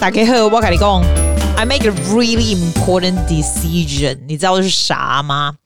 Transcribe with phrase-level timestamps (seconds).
[0.00, 1.02] 大家好，我跟你讲
[1.58, 5.56] ，I make a really important decision，你知道是啥吗？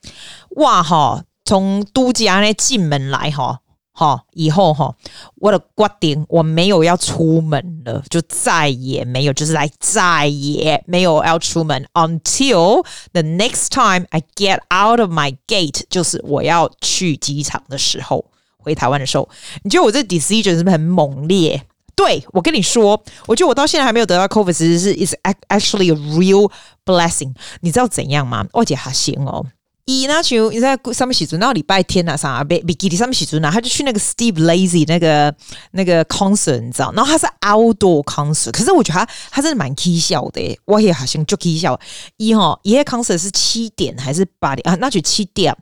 [0.57, 3.61] 哇哈，从度假呢进门来哈，
[3.93, 4.97] 哈以后哈，
[5.37, 18.24] 我的决定我没有要出门了，就再也没有，就是来再也没有要出门，until the next time I get out of my gate，就是我要去机场的时候，
[18.59, 19.29] 回台湾的时候，
[19.62, 21.62] 你觉得我这 decision 是不是很猛烈？
[21.97, 25.15] 对，我跟你说，我觉得我到现在还没有得到 COVID，其实是 is
[25.48, 26.51] actually a real
[26.85, 27.33] blessing。
[27.61, 28.47] 你知道怎样吗？
[28.52, 29.47] 我姐还行哦。
[29.87, 35.35] 一呢，就你在上面洗足，然后礼拜天啊啥，比比基尼上面洗足呢，他就去那个 Steve Lazy 那个
[35.73, 36.91] 那个 concert，你知道？
[36.97, 40.59] 然后他是 outdoor concert，可是我觉得他他真的蛮搞笑的。
[40.65, 41.79] 我也好像就搞笑。
[42.16, 44.74] 一哈，一个 concert 是七点还是八点啊？
[44.80, 45.55] 那就七点。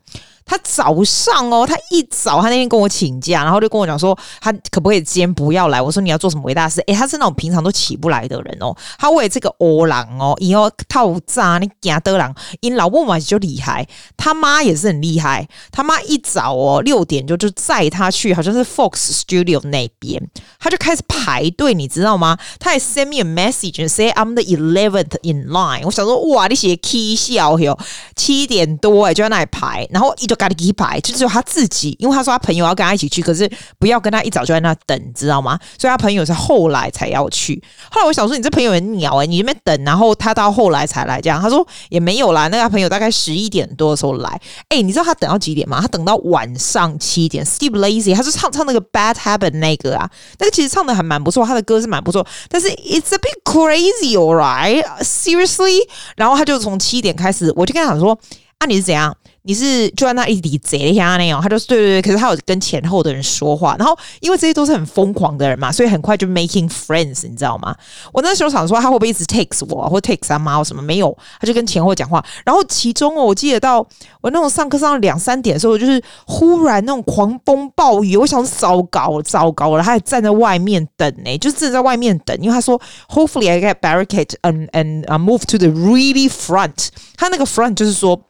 [0.44, 5.80] 他早上哦，他一早他那天跟我请假，然后就跟我讲说，他可不可以今天不要来？
[5.80, 6.80] 我说你要做什么伟大事？
[6.88, 8.74] 诶，他是那种平常都起不来的人哦。
[8.98, 15.48] 他为这个欧郎哦，以后套炸你惊得郎，因老婆嘛就厉害，他妈也是很厉害。
[15.70, 20.20] 他妈一早哦六点就就载他去，好像是 Fox Studio 那边，
[20.58, 22.36] 他就开始排队，你知道吗？
[22.58, 25.82] 他还 send me a message say I'm the eleventh in line。
[25.84, 27.78] 我想说哇，你写 K 笑哟，
[28.16, 30.31] 七点多诶就在那里排，然后一。
[30.32, 33.46] 就咖喱鸡排，就只有他自己，因为他说他朋友要跟他一起去，可是
[33.78, 35.58] 不要跟他一早就在那等，知道吗？
[35.78, 37.62] 所以他朋友是后来才要去。
[37.90, 42.48] 后来我想说，你这朋友很鸟哎、你那边等，然后他到后来才来，这样他说也没有啦。
[42.48, 45.82] 那个朋友大概十一点多的时候来，哎、你知道他等到几点吗？
[45.82, 47.44] 他等到晚上七点。
[47.44, 55.80] Steve Lazy，他是唱唱那个 Bad Habit 那个啊，那个其实唱的还蛮不错，他的歌是蛮不错，但是 It's a bit crazy，alright？Seriously？
[56.16, 58.18] 然后他就从七点开始，我就跟他讲说，
[58.58, 59.16] 啊，你是怎样？
[59.44, 67.74] 你是就在那一里贼一下那样，他就对对对，可是他有跟前后的人说话，然后因为这些都是很疯狂的人嘛，所以很快就 making friends，你知道吗？
[68.12, 72.24] 我那时候想说他会不会一直 text 我，或 text 他妈或什么，没有，他就跟前后讲话。
[72.44, 73.84] 然后其中哦，我记得到
[74.20, 88.20] 我那种上课上到两三点的时候，就是忽然那种狂风暴雨，我想糟糕糟糕了，他还站在外面等呢，就是站在外面等，因为他说 hopefully I get barricade and and move to the really front，他那个 front 就是说。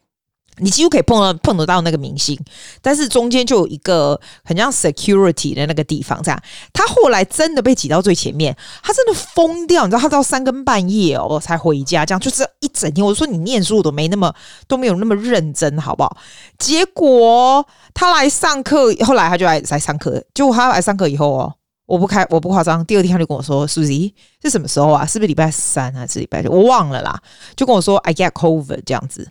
[0.57, 2.39] 你几乎可以碰到碰得到那个明星，
[2.81, 6.39] 但是中间就有一个很像 security 的那个地方，这样。
[6.71, 13.03] 他后来真的被挤到最前面，他真的疯掉，你知道，他到三更半夜哦才回家，这样就是一整天。
[13.03, 14.33] 我说你念书都没那么
[14.67, 16.17] 都没有那么认真，好不好？
[16.59, 20.23] 结果他来上课，后来他就来来上课。
[20.33, 21.53] 结果他来上课以后哦，
[21.87, 24.13] 我不开我不夸张，第二天他就跟我说：“Susie，
[24.43, 25.05] 是什么时候啊？
[25.05, 26.51] 是不是礼拜三还是礼拜六？
[26.51, 27.19] 我忘了啦。”
[27.57, 29.27] 就跟我说：“I get COVID 这样子。”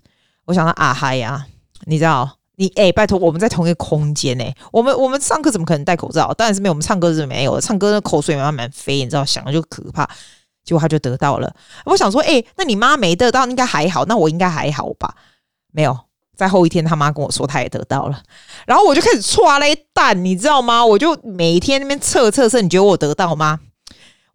[0.46, 1.46] 我想到啊嗨呀，
[1.86, 6.32] 你知道你哎、拜托我们在同一个空间呢、我们我们上课怎么可能戴口罩？
[6.34, 10.08] 当然是没有，我们唱歌是没有的，唱歌的口水慢慢飞，你知道，想了就可怕。
[10.64, 11.52] 结果他就得到了。
[11.86, 15.14] 我想说，哎、那你妈没得到，应该还好，那我应该还好吧？
[15.72, 15.98] 没有，
[16.36, 18.22] 在后一天他妈跟我说他也得到了，
[18.66, 20.84] 然后我就开始剉咧等，你知道吗？
[20.84, 23.58] 我就每天那边测测测，你觉得我得到吗？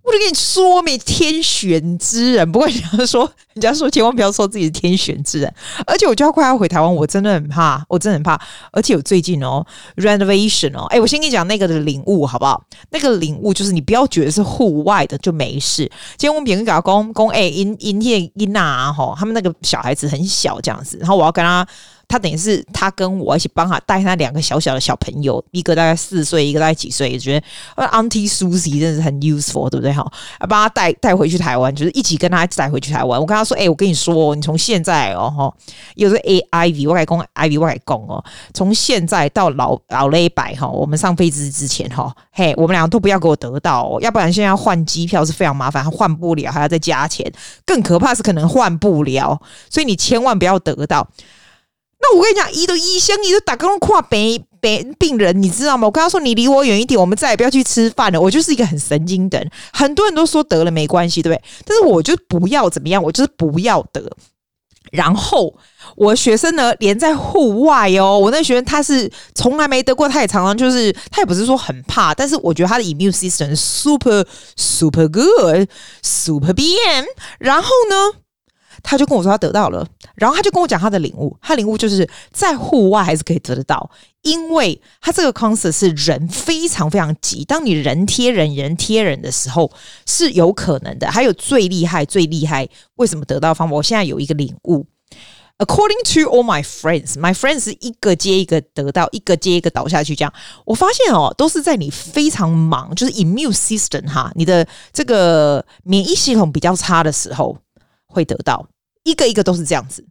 [0.07, 2.49] 我就跟你说，没天选之人。
[2.49, 5.53] 不过人家说，人家说千万不要说自己是天选之人。
[5.85, 8.39] 而且我就要快要回台湾，我真的很怕，我真的很怕。
[8.71, 9.65] 而且我最近哦
[9.97, 12.63] ，renovation 哦，哎，我先跟你讲那个的领悟好不好？
[12.91, 15.83] 那个领悟就是你不要觉得是户外的就没事。
[16.15, 21.67] 今天我们别人搞公公，哎，因因天因娜哈，他们那个小孩子很小这样子，然后我要跟他。
[22.07, 27.19] 他等于是他跟我一起帮他带他两个小小的小朋友，一个大概四岁，一个大概几岁？
[27.19, 29.91] 觉得 Auntie Susie 真的是很 useful，对不对？
[29.91, 30.09] 哈，
[30.47, 33.19] 帮他带带回去台湾，就是一起跟他带回去台湾。
[33.19, 35.53] 我跟他说：“哎、我跟你说，你从现在哦，哈，
[35.95, 47.29] 有个 A I V，我改讲 I V，我改讲哦，从现在到老老了一百哈，我们上飞机之前哈，嘿，我们两个都不要给我得到哦，要不然现在换机票是非常麻烦，换不了还要再加钱，
[47.65, 51.05] 更可怕是可能换不了，所以你千万不要得到。”
[51.99, 55.87] 那我跟你讲，一都医生，一都打工跨北北病人，你知道吗？
[55.87, 58.21] 我跟他说，你离我远一点，我们再也不要去吃饭了。
[58.21, 61.43] 我就是一个很神经的人，很多人都说得了没关系，对不对？
[61.65, 64.09] 但是我就不要怎么样，我就是不要得。
[64.89, 65.53] 然后
[65.97, 75.67] 我学生呢，连在户外哦，我那学生他是从来没得过，他也常常就是他也不是说很怕，但是我觉得他的 immune system super super good
[76.01, 77.03] super bien。
[77.37, 78.19] 然后呢，
[78.89, 79.85] 他就跟我说他得到了，
[80.15, 83.91] 然后他就跟我讲他的领悟，他领悟就是在户外还是可以得得到，
[84.21, 89.69] 因为他这个 concert 是人非常非常急，当你人贴人、人贴人的时候
[90.05, 91.11] 是有可能的。
[91.11, 93.75] 还有最厉害、最厉害，为什么得到方法？
[93.75, 94.85] 我现在有一个领悟
[95.57, 100.15] ，According to all my friends, my friends 是一个接一个得到，一个接一个倒下去。
[100.15, 100.33] 这样，
[100.65, 107.57] 我发现哦，都是在你非常忙，就是 immune system 哈，你的这个免疫系统比较差的时候
[108.05, 108.65] 会得到，
[109.07, 110.03] 一个一个都是这样子。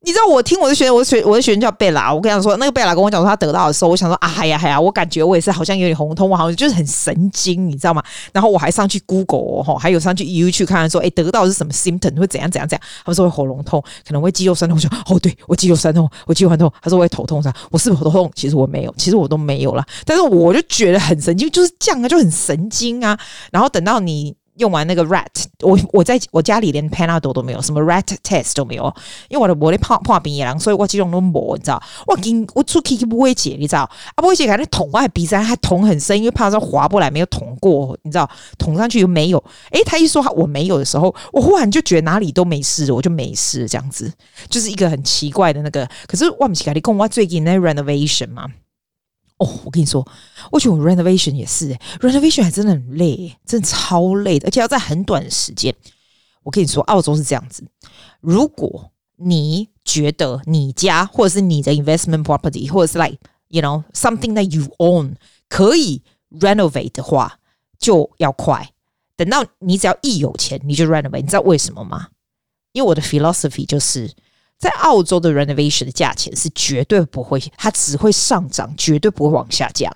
[0.00, 8.00] 你知道我听我的学生，我的学我的学生叫贝拉，我跟他说，那个贝拉跟我讲说他得到的时候，我想说啊，嗨呀嗨呀，我感觉我也是好像有点红痛，我好像就是很神经，你知道吗？
[8.32, 12.88] 然后我还上去 Google 哈，还有上去 YouTube 去看看说，哎，得到是什么 symptom 会怎样怎样怎样？
[13.04, 14.78] 他们说会喉咙痛，可能会肌肉酸痛。
[14.78, 16.72] 我说哦，对我肌肉酸痛，我肌肉酸痛。
[16.80, 17.52] 他说我会头痛啥？
[17.72, 18.30] 我是不是头痛？
[18.36, 19.84] 其实我没有，其实我都没有了。
[20.04, 23.18] 但是我就觉得很神经，就是这样啊，就很神经啊。
[23.50, 24.36] 然后等到你。
[24.58, 25.26] 用完那个 rat，
[25.62, 28.92] 我我在我家里连 Panadol 都没有，什么 rat test 都没有，
[29.28, 31.82] 因为我的我的怕怕鼻炎，所以我这种都没，你知道？
[32.06, 33.82] 我给我出去不会解，你知道？
[33.82, 38.28] 啊，不会解，感觉捅我鼻子还捅很深，因为怕说划不来，没有捅过，你知道？
[38.58, 39.42] 捅上去又没有。
[39.70, 44.12] 诶，他一说我没有的时候，我忽然就觉得哪里都没事，我就没事，这样子
[44.48, 45.88] 就是一个很奇怪的那个。
[46.06, 48.46] 可是我不是跟你讲，我最近那 renovation 嘛。
[49.38, 50.06] 哦，我跟你说，
[50.50, 55.74] 我觉得我 renovation 也是，renovation 还真的很累，真的超累的，而且要在很短的时间。
[56.42, 57.64] 我跟你说，澳洲是这样子，
[58.20, 63.18] 如果你觉得你家或者是你的 investment property，或者是 like
[63.48, 65.14] you know something that you own
[65.48, 67.38] 可以 renovate 的话，
[67.78, 68.70] 就要快。
[69.16, 71.20] 等到你只要一有钱，你就 renovate。
[71.20, 72.08] 你知道为什么吗？
[72.72, 74.12] 因为我的 philosophy 就是。
[74.58, 79.94] 在澳洲的 renovation 的价钱是绝对不会，它只会上涨，绝对不会往下降。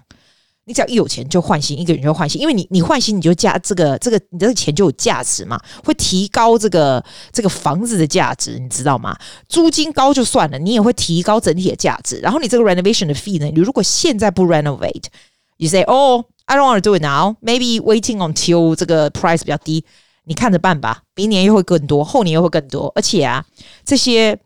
[0.65, 9.17] 你只要一有钱就换新，一个人就换新，因为你你换新你就加这个这个你的钱就有价值嘛，会提高这个这个房子的价值，你知道吗？
[9.49, 12.21] 租金高就算了，你也会提高整体的价值。
[12.21, 18.19] 然后你这个 renovation 的 fee 呢，你如果现在不 renovate，you say oh I don't want to do it now，maybe waiting
[18.19, 19.85] until 这个 price 比较低，
[20.27, 21.03] 你看着办吧。
[21.17, 23.45] 明年又会更多，后年又会更多，而且啊
[23.85, 24.39] 这些。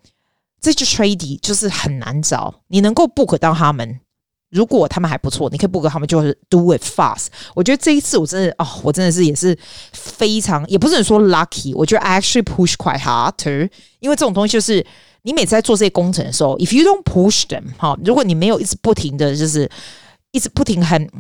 [0.61, 4.01] 这就 trading 就是很难找，你能够 book 到他们，
[4.51, 7.27] 如果他们还不错，你可以 book 他们，就是 do it fast。
[7.55, 9.57] 我觉得这一次我真的哦，我真的是也是
[9.93, 13.69] 非常，也不是说 lucky，我觉得 actually push quite harder，
[14.01, 14.85] 因为这种东西就是
[15.23, 19.71] 你每次在做这些工程的时候，if you don't push them 哈，如果你没有一直不停的就是。
[20.37, 21.11] 一直不停很，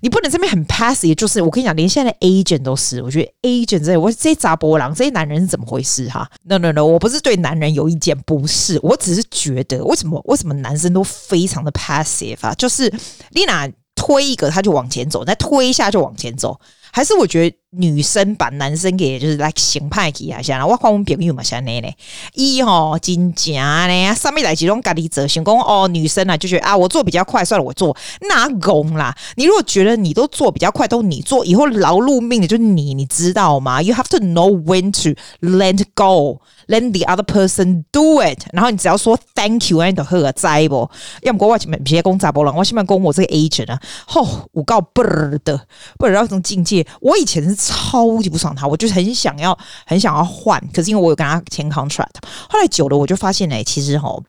[0.00, 12.52] 你不能这边很 passive，就是我跟你讲，连现在的 agent 都是，我觉得 agent 这我这些杂波郎，这些男人是怎么回事哈？No no no，我不是对男人有意见，不是，我只是觉得为什么为什么男生都非常的 passive 啊？
[12.54, 12.92] 就是
[13.30, 16.60] 丽娜推一个他就往前走，再推一下就往前走。
[16.92, 21.94] 还是我觉得女生把男生给就是来形派给啊，像我看我们朋友嘛，像那嘞，
[22.34, 23.54] 一吼真正
[23.88, 27.94] 嘞，上面来几种咖喱者，想讲哦，女生啊就觉得啊，我做比较快，算了，我做
[28.28, 29.14] 哪工啦？
[29.36, 36.40] 你如果觉得你都做比较快，都你做，以后劳碌命的就是你，你知道吗？You have to know when to let go。
[36.68, 40.90] Let the other person do it，然后你只要说 Thank you，你就好在不？
[41.22, 45.56] 要么我前面别讲杂波了，我先面讲我这个 agent 啊，吼，我告倍儿的，
[45.96, 46.75] 不知道这种境界。
[47.00, 49.56] 我以前是超级不爽他，我就很想要，
[49.86, 52.16] 很想要换，可是因为我有跟他签 contract，
[52.48, 54.22] 后来久了我就发现，哎，其实吼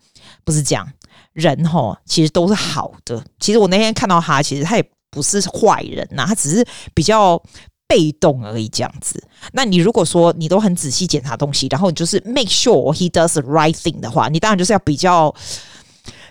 [0.43, 0.87] 不是这样，
[1.33, 3.23] 人吼其实都是好的。
[3.39, 7.41] 其实我那天看到他，其实他也不是坏人呐，他只是比较。
[7.89, 9.23] 被动而已，这样子。
[9.53, 15.33] 那你如果说你都很仔细检查东西，然后你就是 make sure he does the right thing 的话，你当然就是要比较。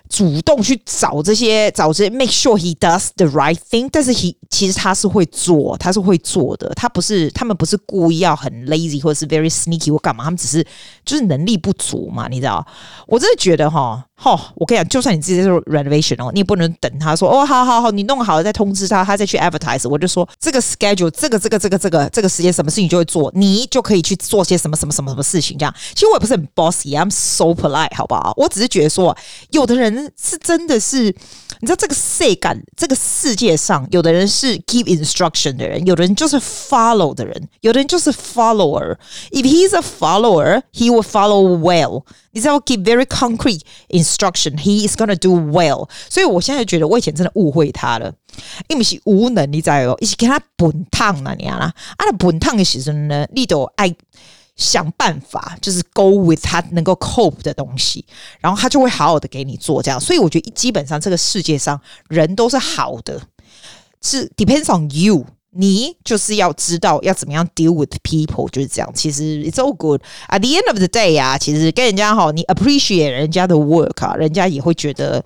[0.08, 3.88] 主动去找这些，找这些，make sure he does the right thing。
[3.90, 6.72] 但是 he 其实他是会做，他是会做的。
[6.74, 10.64] 他不是，他们不是故意要很 lazy 或者是 very sneaky 或干嘛，他们只是
[11.04, 12.64] 就是能力不足嘛，你知道？
[13.06, 19.88] 我真的觉得哈，哈，我跟你讲，就算你自己在做 renovation 哦，你也不能等他说哦，好好好，你弄好了再通知他，他再去 advertise。
[19.88, 25.74] 我就说这个 schedule，这个这个这个这个这个时间什么事情就会做，你就可以去做些什么什么什么什么事情这样。
[25.94, 28.32] 其实我也不是很 bossy，I'm so polite，好不好？
[28.36, 29.16] 我只是觉得说，
[29.50, 29.95] 有的人。
[30.16, 31.04] 是真的是，
[31.60, 38.96] 你知道这个世感，这个世界上，有的人是 give instruction 的人，有的人就是 follow 的人，有的人就是 follower。
[39.30, 42.04] If he's a follower, he will follow well。
[42.32, 45.88] 你知道，give very concrete instruction, he is gonna do well。
[46.10, 48.12] 所以我现在觉得，我以前真的误会他了，
[48.68, 53.94] 因为是无能，你知道哦，一起给他滚烫那样啦，啊，那滚烫的时候呢，你都爱。
[54.56, 58.04] 想办法，就是 go with 他能够 cope 的东西，
[58.40, 60.00] 然后他就会好好的给你做这样。
[60.00, 63.20] 所以我觉得基本上这个世界上人都是好的，
[64.02, 68.90] 是 depends on you，你就是要知道要怎么样 deal with people，就是这样。
[68.94, 75.24] 其实 it's all good at the end of the day 啊，其实跟人家好，你 appreciate 人家的 work 啊，人家也会觉得。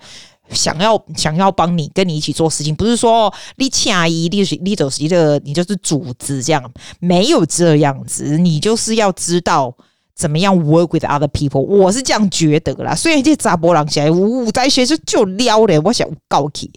[0.53, 9.73] 想要想要帮你跟你一起做事情，不是说你恰一你你就是一个你就是主子这样，没有这样子，你就是要知道
[10.13, 11.61] 怎么样 work with other people？
[11.61, 12.93] 我是这样觉得啦。
[12.93, 16.69] 虽然这查波浪起来五在学就就撩嘞，我想告起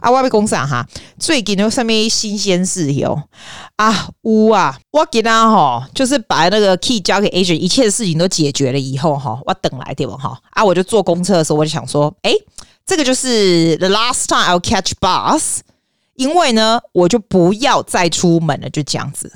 [0.00, 0.84] 啊，我要公上哈。
[1.18, 3.22] 最近有什么新鲜事哟？
[3.76, 10.36] 啊，有啊，我给他哈，就是把那个 key 交给 agent，一切的事情都解决了以后哈，我等来对吧哈？
[10.50, 12.32] 啊，我就坐公车的时候，我就想说，哎，
[12.88, 15.58] 这个就是 the last time I'll catch bus，
[16.14, 19.30] 因为呢，我就不要再出门了，就这样子。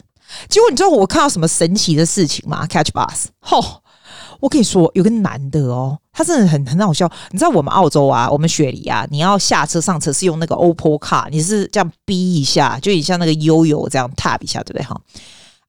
[0.48, 3.82] 结果你知道我看到什么神奇的事情吗？Catch bus，吼！
[4.40, 7.12] 我跟你说，有个男的哦，他真的很很好笑。
[7.30, 14.82] 你知道我们澳洲啊，我们雪梨啊，你要下车上车是用那个 Oppo car，你是这样逼一下，就你像那个悠悠这样 tap 一下，对不对？
[14.82, 14.98] 哈。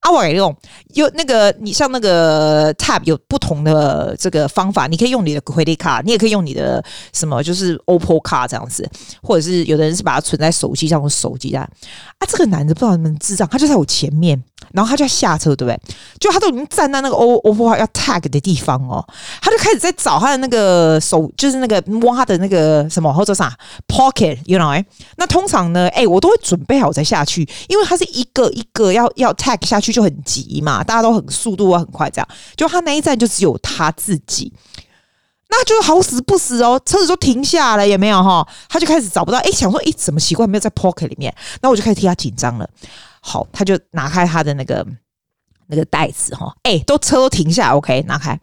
[0.03, 0.53] 啊，我用
[0.95, 6.83] 有那个，你像那个 tab 有不同的这个方法，你可以用你的 credit card，你也可以用你的
[7.13, 8.85] 什么，就是 oppo card 这样子，
[9.21, 11.65] 或者是有的人是把它存在手机上，用手机啊。
[12.17, 14.43] 啊，这个男的不知道能不能智障，他就在我前面，
[14.73, 15.79] 然后他就要下车，对不对？
[16.19, 19.01] 就他都已经站在那个 o oppo 要 tag 的地方哦，
[19.41, 23.57] 他就开始在找他的那个手，就是那个摸他的那个什么或者啥
[23.87, 24.83] pocket，you know？
[25.15, 29.92] 那通常呢，哎，我都会准备好再下去，因为他是一个一个要要 tag 下去。
[29.93, 32.27] 就很急嘛，大家都很速度，很快这样。
[32.57, 34.51] 就他那一站就只有他自己，
[35.49, 41.33] 那就好死不死哦，车子都停下了，也没有哈，他就开始找不到，哎，想说哎，怎么奇怪没有在 pocket 里面？
[41.61, 42.69] 那我就开始替他紧张了。
[43.21, 44.85] 好，他就拿开他的那个
[45.67, 48.37] 那个袋子哈，哎，都车都停下来，OK，拿开。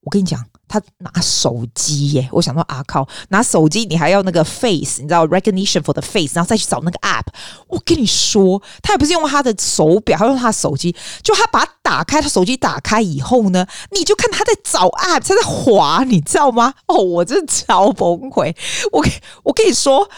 [0.00, 0.42] 我跟你讲。
[0.66, 7.26] 他拿手机耶，我想说啊靠，拿手机你还要那个 face，你知道 recognition for the face，然后再去找那个 app。
[7.68, 16.74] 我跟你说，他也不是用他的手表，他用他的手机，就他把它打开，他手机打开以后呢，你就看他在找 app，他在滑，你知道吗？
[16.86, 18.54] 哦，我真的超崩溃。
[18.92, 19.04] 我
[19.42, 20.08] 我跟你说，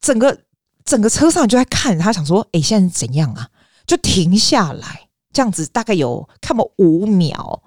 [0.00, 0.40] 整个
[0.84, 3.48] 整个车上就在看他，想说，哎，现在怎样啊？
[3.86, 7.62] 就停下来，这样子大概有看了五秒。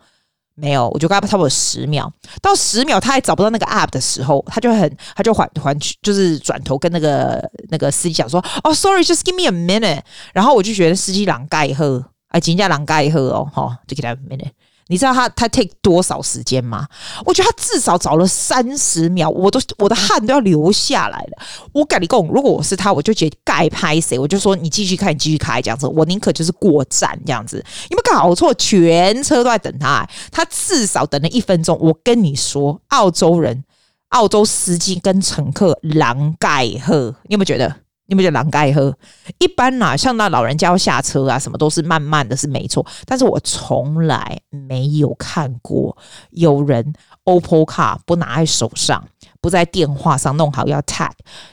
[0.56, 14.52] 没有，我就跟他差不多十秒，到十秒他还找不到那个 app 的时候，他就很，他就缓缓去，就是转头跟那个那个司机讲说：“哦、，sorry，just give me a minute。”然后我就觉得司机狼盖喝，哎，人家狼盖喝哦，哈，就给他 minute。
[14.88, 16.88] 你知道他他 take 多少时间吗？
[17.26, 21.46] 我觉得他至少找了三十秒，我都我的汗都要流下来了。
[21.72, 25.88] 我跟你讲，如果我是他，我就直接盖拍谁，我就说你继续开，你继续开这样子。
[25.88, 27.58] 我宁可就是过站这样子。
[27.90, 28.54] 有没有搞错？
[28.56, 31.78] 全车都在等他，他至少等了一分钟。
[31.80, 33.64] 我跟你说，澳洲人、
[34.10, 37.83] 澳洲司机跟乘客狼盖喝，你有没有觉得？
[38.06, 38.96] 你们就狼盖喝？
[39.40, 42.86] 一般呐，像那老人家要下车啊，什么都是慢慢的，是没错。
[43.06, 45.98] 但是我从来没有看过
[46.32, 46.94] 有人
[47.24, 49.04] Opal 卡不拿在手上。
[49.44, 51.12] 不在电话上弄好要 tag，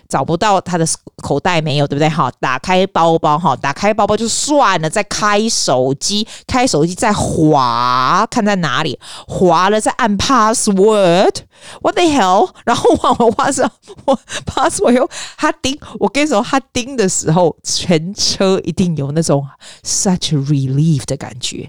[0.09, 2.09] 找不到他的口袋没有，对不对？
[2.09, 12.51] 好，打开包包哈，打开包包就算了，再开手机，开手机再滑，看在哪里，滑了再按 password，what the hell？
[12.65, 13.69] 然后往我画上
[14.05, 14.17] 我
[14.47, 19.45] password 又他叮，我跟你说他叮的时候，全车一定有那种
[19.83, 21.69] such relief 的感觉。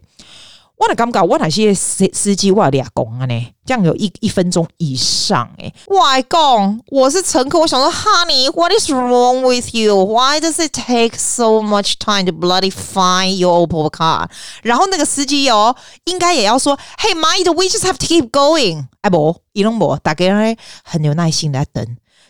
[0.81, 5.71] 我的感觉，我那些司司机我俩讲啊呢，这样有一一分钟以上诶。
[5.85, 13.91] 我讲我是乘客，我想说，Honey，what is wrong with you？Why does it take so much time to bloody find your Opal
[13.91, 14.27] car？
[14.63, 18.85] 然后那个司机哦，应该也要说，Hey，mind，we just have to keep going。
[19.01, 20.25] 哎不，伊龙不，大家
[20.83, 21.85] 很有耐心的等，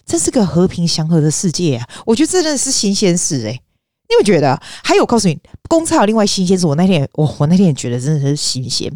[0.06, 1.88] 这是个和平祥和的世界啊！
[2.06, 3.62] 我觉得这真的是新鲜事诶。
[4.12, 4.60] 你会觉得？
[4.84, 5.40] 还有，告诉你，
[5.70, 6.68] 公差有另外新鲜事。
[6.68, 8.92] 我那天，我我那天也觉得真的是新鲜。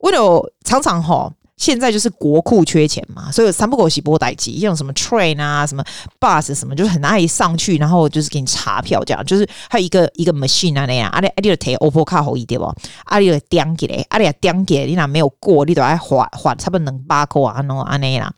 [0.00, 5.82] 为了常常哈，现在就是国库缺钱嘛，所以三不狗洗波代机，像什么 train 啊，什么
[6.20, 9.24] bus 什么，就是很爱上去，然后就是给你查票这样。
[9.24, 12.70] 就是还有一个一个 machine 啊那样，阿里阿里的提 Opal 卡好一点不？
[13.06, 18.30] 阿里的点起来，阿里点起来，你那没有过，你都要还还差不多能八块啊，喏安内啦。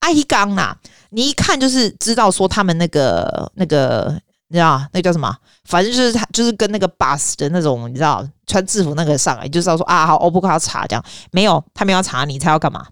[0.00, 0.76] 阿一刚呐，
[1.10, 4.20] 你一看就是知道说他们那个那个。
[4.48, 5.34] 你知道那个叫什么？
[5.64, 12.86] 反正就是他，就是跟那个 bus 的那种，你知道穿制服那个上来，就知道说啊，好，Opal 要查这样，没有，他没有要查你，他要干嘛？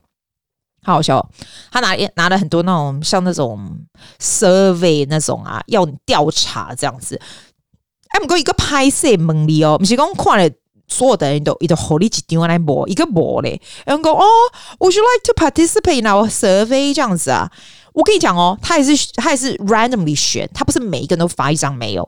[0.83, 1.27] 好好笑，
[1.71, 3.79] 他拿拿了很多那种像那种
[4.21, 7.19] survey 那种啊，要你调查这样子。
[8.09, 10.55] 哎，不过一个拍摄蒙你哦，不是讲看了
[10.87, 14.25] 所有的人都一个好力几丢来摸一个摸嘞，然后讲哦
[14.79, 17.51] ，Would you like to participate in our survey 这样子啊？
[17.95, 22.07] 我跟你讲哦，他也是他也是 randomly 选，他不是每一个人都发一张没有，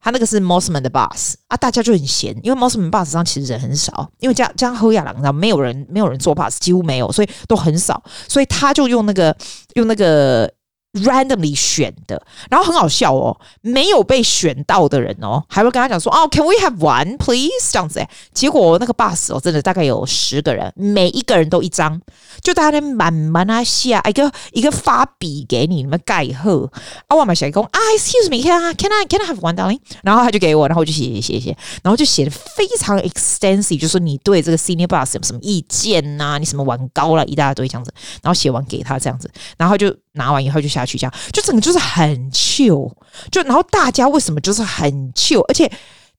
[0.00, 9.36] 他那个是 Mosman 的 bus 啊，大家就很闲，因为 Mosman bus 上其实人很少，因为这样这样后亚郎，然后没有人没有人做 bus，几乎没有，所以都很少，所以他就用那个
[9.74, 10.50] 用那个
[10.94, 12.20] randomly 选的，
[12.50, 17.72] 然后很好笑哦，没有被选到的人哦，还会跟他讲说哦，Can we have one please？
[17.72, 22.00] 这样子诶，结果那个 bus 哦，真的大概有十个人，每一个人都一张，
[22.42, 26.70] 就大家在慢慢啊写一个一个发笔给你，你们盖贺
[27.08, 29.80] 啊，我们写工啊，Excuse me，Can I Can I Can I have one darling？
[30.02, 36.38] 然后他就给我，然后我就写写写写，然后就写的非常 extensive，就说你对这个 senior bus 有什么意见呐、啊？
[36.38, 42.92] 你什么玩高了一大堆这样子，然后写完给他这样子，然后就拿完以后就下取消，就整个就是很 chill，
[43.30, 45.64] 就然后大家为什么就是很 chill，而且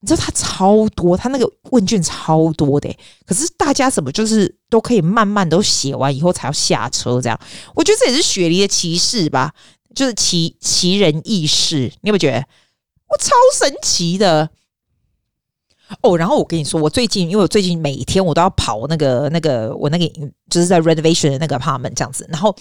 [0.01, 2.95] 你知道他超多，他那个问卷超多的，
[3.25, 7.39] 可是大家怎么就是都可以慢慢都写完以后才要下车这样？
[7.73, 9.53] 我觉得这也是雪梨的骑士吧，
[9.95, 12.45] 就是骑骑人意识，你有没有觉得？
[13.07, 14.49] 我超神奇的。
[16.01, 20.07] 哦，然后我跟你说，我最近因为我最近每一天我都要跑那个那个我那个
[20.49, 22.55] 就是在 renovation 的那个 apartment 这样子，然后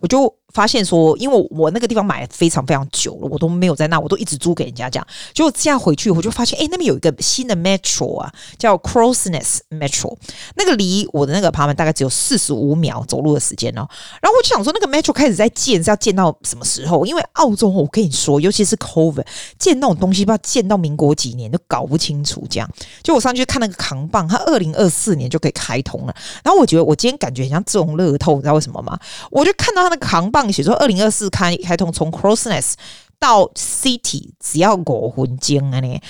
[0.00, 0.34] 我就。
[0.52, 5.06] 发现说，因为我那个地方买非常非常久了，我都没有在那，我都一直租给人家这样。
[5.32, 10.16] 结果这样回去，我就发现，哎，那边有一个新的 metro 啊，叫 Crossness Metro，
[10.56, 13.86] 那个离我的那个 apartment 大概只有四十五秒走路的时间哦。
[14.20, 17.06] 然后我就想说，那个 metro 开始在建，是要建到什么时候？
[17.06, 19.24] 因为澳洲，我跟你说，尤其是 COVID
[19.58, 22.44] 建那种东西，不知道建到民国几年都搞不清楚。
[22.50, 22.68] 这样，
[23.02, 26.14] 就我上去看那个扛棒，它二零二四年就可以开通了。
[26.42, 28.98] 然后我觉得我今天感觉很像中乐透，你知道为什么吗？
[29.30, 30.39] 我就看到它那个扛棒。
[30.52, 32.74] 写说二零二四开开通，从 Crossness
[33.18, 35.80] 到 City 只要五分钟啊！
[35.80, 36.00] 呢，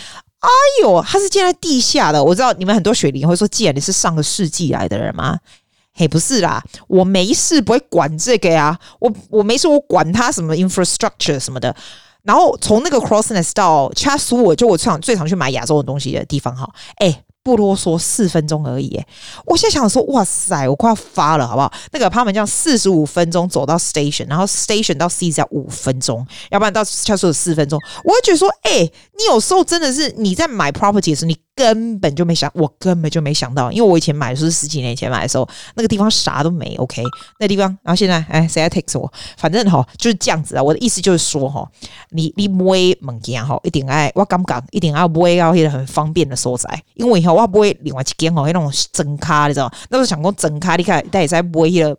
[0.41, 0.49] 哎
[0.83, 2.23] 呦，它是建在地下的。
[2.23, 5.39] 我知道你们很多雪梨会说，既然你是上个世纪来的人吗？
[5.95, 8.79] 嘿，不是啦，我没事不会管这个呀。
[8.99, 11.75] 我我没事，我管它什么 infrastructure 什么的。
[12.23, 16.71] 然后从那个 Crossness 到 Chatswood，就我最常最常去买亚洲的东西的地方哈。
[16.97, 17.23] 哎。
[17.51, 19.01] 不啰嗦，四分钟而已。
[19.45, 21.73] 我现在想说，哇塞，我快要发了，好不好？
[21.93, 31.37] 那个他们这样四十五分钟走到 station，然后 station 到 C 只要五分钟，要不然到他说的四分钟，我会觉得说，哎、你有时候真的是你在买 property 的时候，你。
[31.61, 37.03] 根本就没想，我根本就没想到，因为我以前买的是十几年前买的时候，那个地方啥都没，OK，
[37.39, 39.13] 那地方，然后现在，哎，谁来 takes 我？
[39.37, 40.63] 反正哈，就是这样子啊。
[40.63, 41.71] 我的意思就是说哈，
[42.13, 49.71] 你你买物件哈，一定爱，我刚刚一定要买到一个很方便的所在，因为以后我不会另外一间哦，那种整卡，你知道？
[49.91, 51.95] 那时候想讲整卡，你看，但也在买一个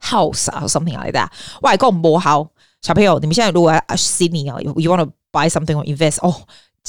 [0.00, 1.28] house 啊，something like that。
[1.60, 2.48] 我还讲不好，
[2.80, 6.34] 小朋友，你们现在如果要 Sydney 啊，you want to buy something or invest 哦。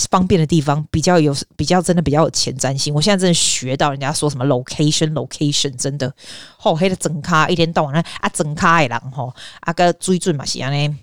[0.09, 2.93] 方便的地方比较有，比较真的比较有前瞻性。
[2.93, 6.11] 我现在真的学到人家说什么 location location，真的
[6.57, 10.95] 好黑的整卡一天到晚啊整卡的人吼啊个追准嘛是安尼，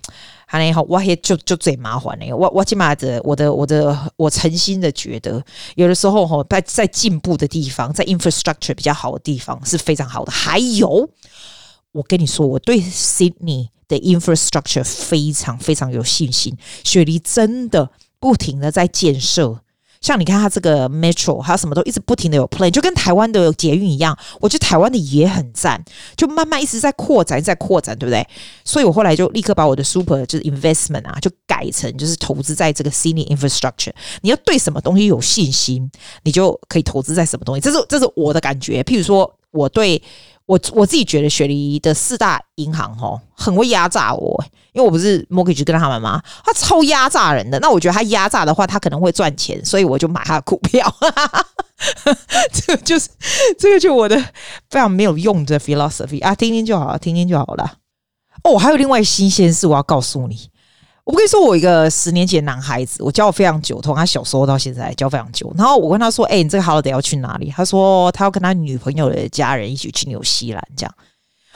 [0.47, 2.33] 安尼吼我黑就就最麻烦嘞。
[2.33, 5.41] 我我起码的我的我的我诚心的觉得，
[5.75, 10.31] 有的时候吼在在进步的地方，在 infrastructure 比较好的地方是非常好的。
[10.31, 11.07] 还有，
[11.91, 16.57] 我跟你说，我对 Sydney 的 infrastructure 非常非常有信心。
[16.83, 17.91] 雪梨真的。
[18.19, 19.61] 不停的在建设，
[20.01, 24.17] 像你看它这个 metro，它什么都一直不停的有 plan，就跟台湾的捷运一样。
[24.39, 25.83] 我觉得台湾的也很赞，
[26.15, 28.25] 就慢慢一直在扩展，在扩展，对不对？
[28.63, 33.93] 所以我后来就立刻把我的 super 就是 investment 啊，就改成就是投资在这个 Sydney infrastructure。
[34.21, 35.89] 你要对什么东西有信心，
[36.23, 37.61] 你就可以投资在什么东西。
[37.61, 38.83] 这是这是我的感觉。
[38.83, 40.01] 譬如说，我对。
[40.49, 46.19] 我我自己觉得雪梨的四大银行哦很会压榨我，因为我不是 mortgage 跟他们吗？
[46.43, 47.59] 他超压榨人的。
[47.59, 50.91] 那我觉得他压榨的话，他可能会赚钱，所以我就买他的股票。
[52.51, 53.09] 这个就是
[53.59, 54.17] 这个就我的
[54.71, 57.73] 非常没有用的 philosophy 啊，听听就好了，听听就好了。
[58.43, 60.49] 哦，还有另外新鲜事，我要告诉你。
[61.09, 65.51] 我跟你说，我一个十年前的男孩子，我教我非常久，从他小时候到现在教非常久。
[65.57, 70.95] 然后我跟他说：“哎、你这个 holiday 要去哪里？”他说：“他要跟他女朋友的家人一起去纽西兰。”这样，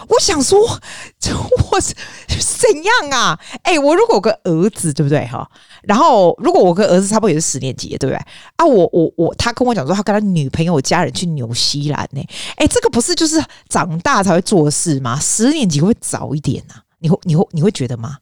[0.07, 1.93] 我想说，我是
[2.27, 3.39] 怎样啊？
[3.61, 5.23] 哎、我如果有个儿子，对不对？
[5.27, 5.47] 哈，
[5.83, 8.15] 然后如果我跟儿子差不多也是十年级，对不对？
[8.55, 12.27] 啊，我我我，他跟我讲说，他跟他女朋友家人去纽西兰呢。
[12.55, 13.39] 哎、这个不是就是
[13.69, 15.19] 长大才会做事吗？
[15.19, 16.81] 十年级会早一点啊？
[16.97, 18.17] 你会你会你会觉得吗？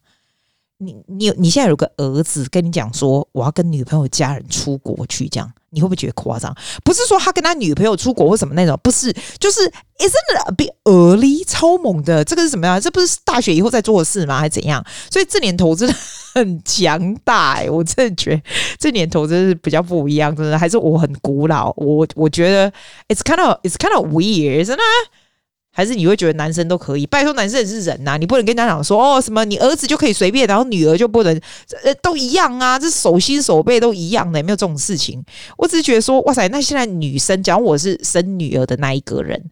[0.82, 6.54] 你你你现在有个儿子跟你讲说，我要跟女朋友家人出国去，这样你会不会觉得夸张？
[6.84, 9.60] 不是说他跟他女朋友出国或什么那种，不是，就是
[9.98, 12.80] isn't it a bit early，超猛的，这个是什么样？
[12.80, 14.38] 这不是大学以后再做的事吗？
[14.38, 14.84] 还是怎样？
[15.10, 15.94] 所以这年头真的
[16.34, 18.42] 很强大、我真的觉得
[18.78, 21.72] 这年头真是比较不一样，真的还是我很古老。
[21.76, 22.70] 我我觉得
[23.08, 24.82] it's kind of it's kind of weird，真的。
[25.72, 27.06] 还是你会觉得男生都可以？
[27.06, 31.40] 拜托，男生也是人呐、啊，你不能跟家长说哦什么，你儿子就可以随便，然后女儿就不能，
[31.82, 35.24] 呃，都一样啊，这手心手背都一样的，没有这种事情。
[35.56, 39.42] 我只是觉得说，哇塞，那现在女生，假如我是生女儿的那一个人，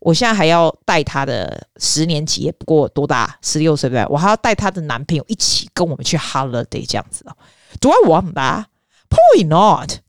[0.00, 4.12] 我现在还要带她的十年级，也不过多大，十六岁对不对？
[4.12, 7.36] 我还要带她的男朋友一起跟我们去 holiday 这样子哦。
[7.80, 8.64] Do I want that?
[9.09, 9.99] Probably not.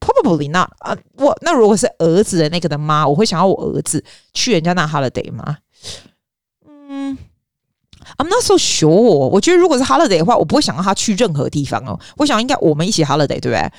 [0.00, 0.70] Probably not.
[0.80, 5.58] 啊，我那如果是儿子的那个的妈，我会想要我儿子去人家那 holiday 吗？
[6.66, 7.16] 嗯，
[8.16, 8.88] I'm not so sure。
[8.88, 11.98] 我觉得如果是 holiday 的话，我不会想让他去任何地方哦。
[12.16, 13.70] 我想应该我们一起 holiday，对不对？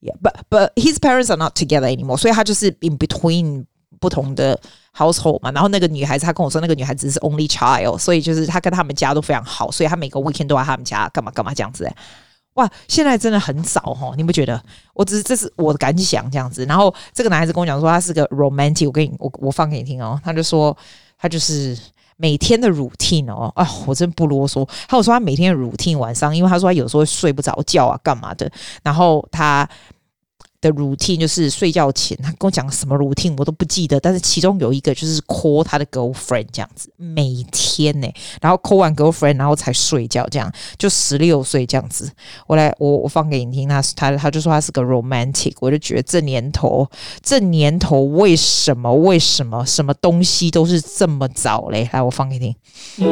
[0.00, 3.66] Yeah, but but his parents are not together anymore，所以他就是 in between
[3.98, 4.58] 不同的
[4.96, 5.50] household 嘛。
[5.50, 11.90] 然后那个女孩子，她跟我说，那个女孩子是 only child，所以就是她跟他们家都非常好，所以她每个 weekend 都在他们家干嘛干嘛这样子。
[12.55, 14.61] 哇，现在真的很早哈，你不觉得？
[14.93, 16.65] 我只是这是我的感想这样子。
[16.65, 18.87] 然后这个男孩子跟我讲说，他是个 romantic。
[18.87, 20.19] 我给你，我我放给你听哦。
[20.23, 20.75] 他就说，
[21.17, 21.77] 他就是
[22.17, 23.51] 每天的 routine 哦。
[23.55, 24.67] 啊，我真不啰嗦。
[24.87, 28.51] 他有说他每天 routine 晚上，因为他说他有时候睡不着觉啊，干嘛的。
[28.83, 29.67] 然后他。
[30.61, 38.07] 的 routine 就是睡觉前，他跟我讲什么 routine 我都不记得，但是其中有一个就是 call 他的 girlfriend 这样子，每天呢、
[38.41, 42.11] 然后 call 完 girlfriend，然后才睡觉，这样就十六岁这样子。
[42.47, 46.89] 我来，我我放给你听，他他他就说他是个 romantic，我就觉得这年头，
[47.21, 51.89] 这年头为什么为什么什么东西都是这么早嘞？
[51.93, 52.55] 来，我放给你
[52.95, 53.05] 听。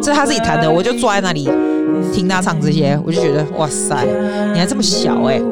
[0.00, 1.50] 这是他自己弹的，我就坐在那里
[2.12, 4.06] 听他唱这些，我就觉得哇塞，
[4.52, 5.42] 你还这么小哎、欸！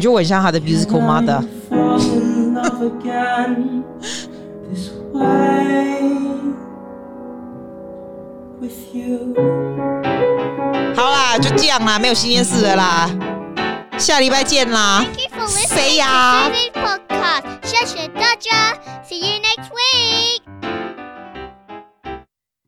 [0.00, 1.44] 觉得我很像他的 musical mother。
[10.96, 13.10] 好啦，就这样啦，没有新鲜事的啦，
[13.98, 15.04] 下礼拜见啦。
[15.48, 16.50] 谁呀？
[17.62, 18.74] 谢谢大家
[19.06, 20.29] ，See you next week。